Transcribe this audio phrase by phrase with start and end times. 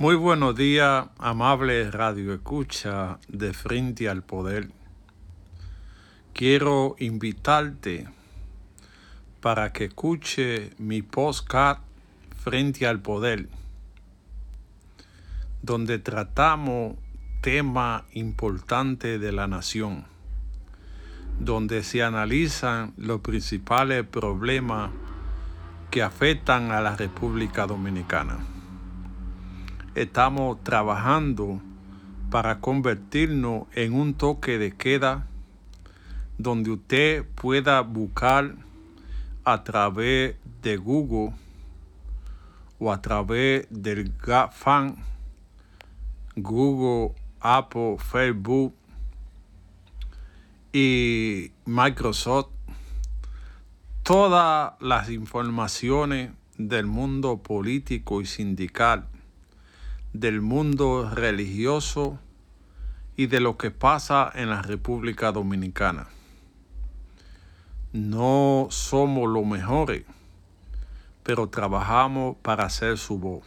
[0.00, 4.70] Muy buenos días, amable Radio Escucha de Frente al Poder.
[6.32, 8.06] Quiero invitarte
[9.40, 11.78] para que escuche mi postcard
[12.44, 13.48] Frente al Poder,
[15.62, 16.94] donde tratamos
[17.40, 20.04] temas importantes de la nación,
[21.40, 24.92] donde se analizan los principales problemas
[25.90, 28.57] que afectan a la República Dominicana
[30.02, 31.60] estamos trabajando
[32.30, 35.26] para convertirnos en un toque de queda
[36.38, 38.54] donde usted pueda buscar
[39.44, 41.34] a través de Google
[42.78, 44.96] o a través del GAFAN,
[46.36, 48.74] Google, Apple, Facebook
[50.72, 52.50] y Microsoft,
[54.04, 59.08] todas las informaciones del mundo político y sindical
[60.12, 62.18] del mundo religioso
[63.16, 66.06] y de lo que pasa en la República Dominicana.
[67.92, 70.04] No somos los mejores,
[71.22, 73.44] pero trabajamos para hacer su voz.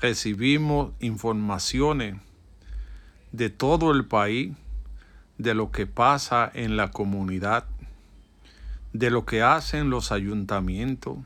[0.00, 2.16] Recibimos informaciones
[3.32, 4.54] de todo el país,
[5.38, 7.64] de lo que pasa en la comunidad,
[8.92, 11.18] de lo que hacen los ayuntamientos,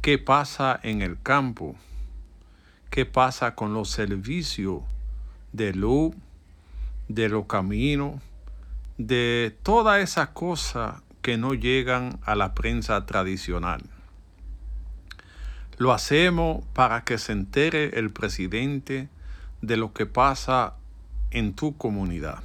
[0.00, 1.76] qué pasa en el campo
[2.90, 4.82] qué pasa con los servicios
[5.52, 6.14] de luz,
[7.08, 8.20] de los caminos,
[8.98, 13.82] de todas esas cosas que no llegan a la prensa tradicional.
[15.78, 19.08] Lo hacemos para que se entere el presidente
[19.60, 20.74] de lo que pasa
[21.30, 22.42] en tu comunidad.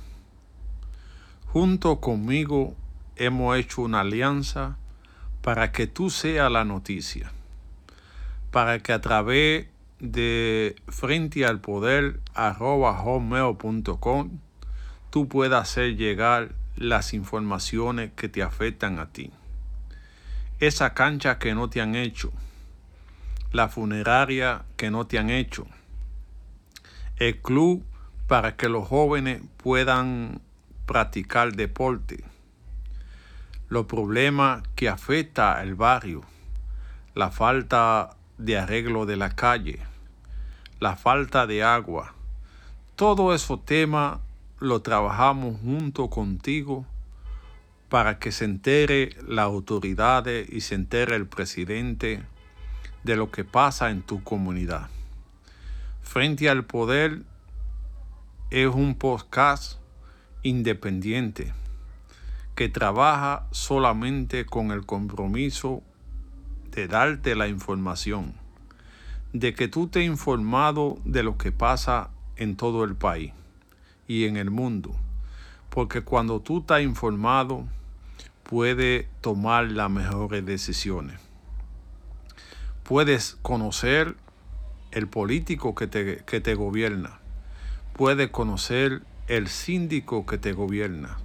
[1.47, 2.75] Junto conmigo
[3.15, 4.77] hemos hecho una alianza
[5.41, 7.31] para que tú seas la noticia,
[8.51, 9.67] para que a través
[10.01, 13.03] de frente al poder arroba
[15.11, 19.31] tú puedas hacer llegar las informaciones que te afectan a ti.
[20.59, 22.33] Esa cancha que no te han hecho,
[23.51, 25.67] la funeraria que no te han hecho,
[27.17, 27.85] el club
[28.27, 30.41] para que los jóvenes puedan
[30.87, 32.23] practicar deporte,
[33.69, 36.21] los problemas que afecta al barrio,
[37.13, 39.90] la falta de arreglo de la calle,
[40.81, 42.15] la falta de agua.
[42.95, 44.17] Todo esos temas
[44.59, 46.87] lo trabajamos junto contigo
[47.87, 52.23] para que se entere la autoridad y se entere el presidente
[53.03, 54.89] de lo que pasa en tu comunidad.
[56.01, 57.21] Frente al Poder
[58.49, 59.79] es un podcast
[60.41, 61.53] independiente
[62.55, 65.83] que trabaja solamente con el compromiso
[66.71, 68.40] de darte la información
[69.33, 73.33] de que tú te informado de lo que pasa en todo el país
[74.07, 74.95] y en el mundo.
[75.69, 77.65] Porque cuando tú estás informado,
[78.43, 81.19] puedes tomar las mejores decisiones.
[82.83, 84.17] Puedes conocer
[84.91, 87.19] el político que te, que te gobierna.
[87.93, 91.17] Puedes conocer el síndico que te gobierna.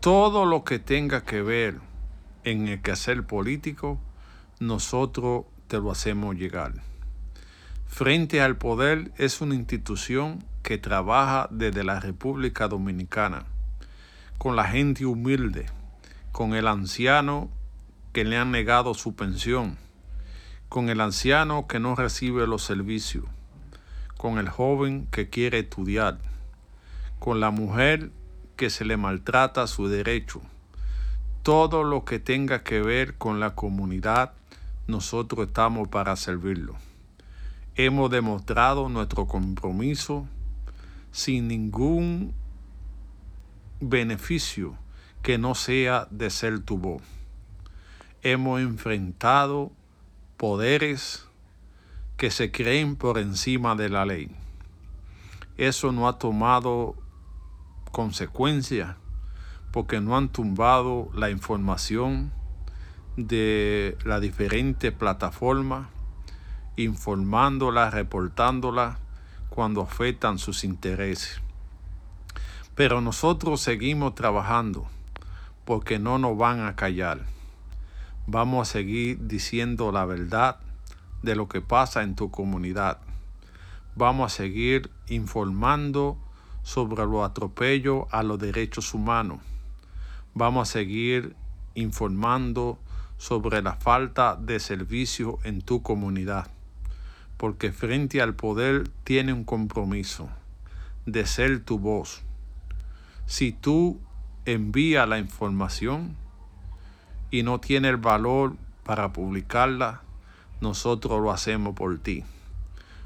[0.00, 1.78] Todo lo que tenga que ver
[2.42, 4.00] en el quehacer político,
[4.58, 6.74] nosotros te lo hacemos llegar.
[7.96, 13.44] Frente al Poder es una institución que trabaja desde la República Dominicana,
[14.36, 15.66] con la gente humilde,
[16.32, 17.50] con el anciano
[18.12, 19.78] que le han negado su pensión,
[20.68, 23.26] con el anciano que no recibe los servicios,
[24.16, 26.18] con el joven que quiere estudiar,
[27.20, 28.10] con la mujer
[28.56, 30.40] que se le maltrata su derecho.
[31.44, 34.32] Todo lo que tenga que ver con la comunidad,
[34.88, 36.74] nosotros estamos para servirlo
[37.76, 40.26] hemos demostrado nuestro compromiso
[41.10, 42.32] sin ningún
[43.80, 44.76] beneficio
[45.22, 47.02] que no sea de ser tu voz.
[48.22, 49.72] Hemos enfrentado
[50.36, 51.26] poderes
[52.16, 54.30] que se creen por encima de la ley.
[55.56, 56.94] Eso no ha tomado
[57.90, 58.96] consecuencia
[59.72, 62.32] porque no han tumbado la información
[63.16, 65.90] de la diferente plataforma
[66.76, 68.98] informándola, reportándola
[69.48, 71.40] cuando afectan sus intereses.
[72.74, 74.86] Pero nosotros seguimos trabajando
[75.64, 77.24] porque no nos van a callar.
[78.26, 80.58] Vamos a seguir diciendo la verdad
[81.22, 82.98] de lo que pasa en tu comunidad.
[83.94, 86.18] Vamos a seguir informando
[86.64, 89.38] sobre los atropellos a los derechos humanos.
[90.34, 91.36] Vamos a seguir
[91.74, 92.78] informando
[93.18, 96.48] sobre la falta de servicio en tu comunidad
[97.36, 100.28] porque frente al poder tiene un compromiso
[101.06, 102.22] de ser tu voz.
[103.26, 104.00] Si tú
[104.44, 106.16] envías la información
[107.30, 110.02] y no tiene el valor para publicarla,
[110.60, 112.24] nosotros lo hacemos por ti,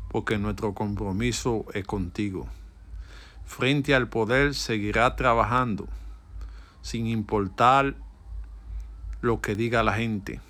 [0.08, 2.46] porque nuestro compromiso es contigo.
[3.46, 5.88] Frente al poder seguirá trabajando,
[6.82, 7.94] sin importar
[9.20, 10.40] lo que diga la gente,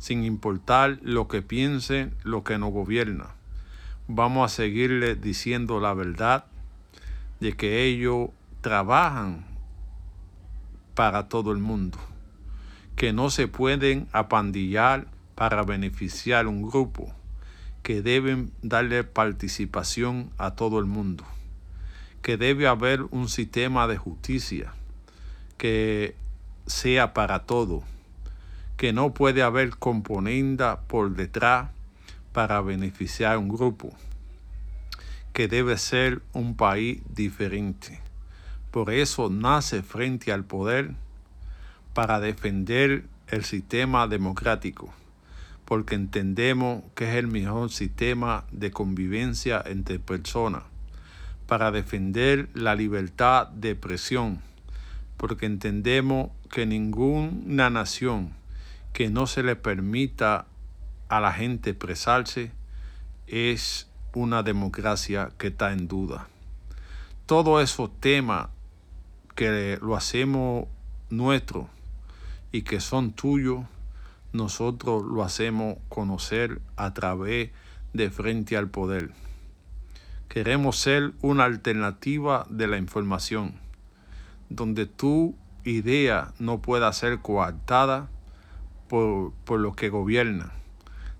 [0.00, 3.34] sin importar lo que piense lo que nos gobierna.
[4.08, 6.46] Vamos a seguirle diciendo la verdad
[7.38, 8.30] de que ellos
[8.62, 9.44] trabajan
[10.94, 11.98] para todo el mundo,
[12.96, 17.14] que no se pueden apandillar para beneficiar un grupo,
[17.82, 21.24] que deben darle participación a todo el mundo,
[22.22, 24.72] que debe haber un sistema de justicia
[25.58, 26.16] que
[26.66, 27.82] sea para todo,
[28.80, 31.68] que no puede haber componenda por detrás
[32.32, 33.94] para beneficiar un grupo,
[35.34, 38.00] que debe ser un país diferente.
[38.70, 40.92] Por eso nace frente al poder
[41.92, 44.94] para defender el sistema democrático
[45.66, 50.62] porque entendemos que es el mejor sistema de convivencia entre personas,
[51.46, 54.40] para defender la libertad de expresión,
[55.18, 58.39] porque entendemos que ninguna nación
[58.92, 60.46] que no se le permita
[61.08, 62.52] a la gente expresarse
[63.26, 66.28] es una democracia que está en duda.
[67.26, 68.48] Todos esos temas
[69.36, 70.66] que lo hacemos
[71.10, 71.68] nuestro
[72.52, 73.64] y que son tuyos,
[74.32, 77.50] nosotros lo hacemos conocer a través
[77.92, 79.10] de Frente al Poder.
[80.28, 83.54] Queremos ser una alternativa de la información,
[84.48, 88.08] donde tu idea no pueda ser coartada
[88.90, 90.50] por, por que gobierna,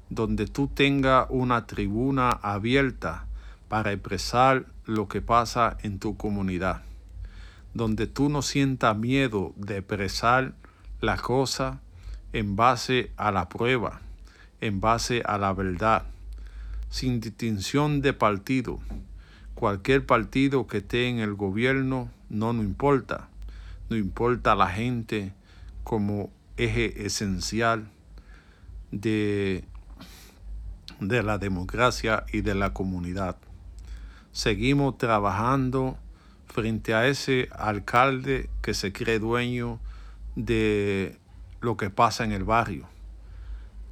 [0.09, 3.27] donde tú tengas una tribuna abierta
[3.69, 6.83] para expresar lo que pasa en tu comunidad,
[7.73, 10.55] donde tú no sientas miedo de expresar
[11.01, 11.81] la cosa
[12.33, 14.01] en base a la prueba,
[14.61, 16.03] en base a la verdad,
[16.89, 18.81] sin distinción de partido.
[19.55, 23.29] Cualquier partido que esté en el gobierno no nos importa,
[23.89, 25.33] no importa la gente
[25.85, 26.31] como
[26.65, 27.91] eje esencial
[28.91, 29.65] de,
[31.01, 33.37] de la democracia y de la comunidad.
[34.33, 35.97] Seguimos trabajando
[36.47, 39.81] frente a ese alcalde que se cree dueño
[40.37, 41.19] de
[41.61, 42.87] lo que pasa en el barrio.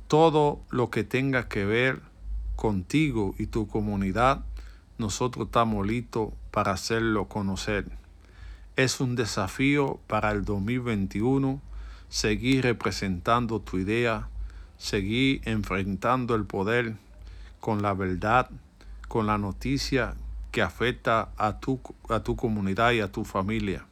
[0.06, 2.02] Todo lo que tenga que ver
[2.56, 4.44] contigo y tu comunidad,
[4.98, 7.86] nosotros estamos listos para hacerlo conocer.
[8.76, 11.60] Es un desafío para el 2021
[12.08, 14.28] seguir representando tu idea,
[14.76, 16.96] seguir enfrentando el poder
[17.60, 18.50] con la verdad,
[19.08, 20.14] con la noticia
[20.52, 23.84] que afecta a tu, a tu comunidad y a tu familia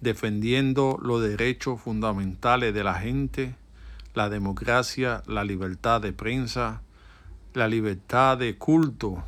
[0.00, 3.54] defendiendo los derechos fundamentales de la gente,
[4.14, 6.82] la democracia, la libertad de prensa,
[7.54, 9.24] la libertad de culto,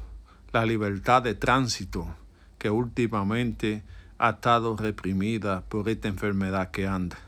[0.52, 2.14] la libertad de tránsito,
[2.58, 3.82] que últimamente
[4.18, 7.18] ha estado reprimida por esta enfermedad que anda.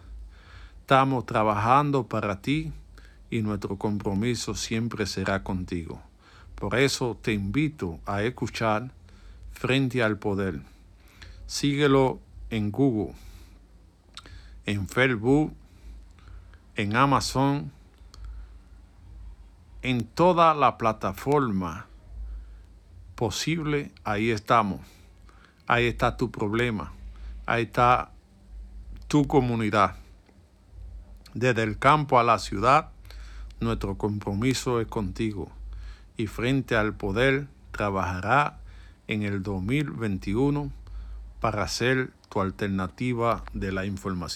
[0.92, 2.70] Estamos trabajando para ti
[3.30, 6.02] y nuestro compromiso siempre será contigo.
[6.54, 8.90] Por eso te invito a escuchar
[9.52, 10.60] Frente al Poder.
[11.46, 13.14] Síguelo en Google
[14.66, 15.54] en Facebook,
[16.76, 17.72] en Amazon,
[19.80, 21.86] en toda la plataforma
[23.14, 24.82] posible, ahí estamos.
[25.66, 26.92] Ahí está tu problema.
[27.46, 28.10] Ahí está
[29.08, 30.01] tu comunidad.
[31.34, 32.90] Desde el campo a la ciudad,
[33.60, 35.50] nuestro compromiso es contigo.
[36.16, 38.58] Y frente al poder, trabajará
[39.08, 40.70] en el 2021
[41.40, 44.30] para ser tu alternativa de la información.